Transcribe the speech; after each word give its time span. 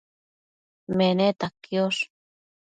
Meneta 0.97 1.47
quiosh 1.61 2.01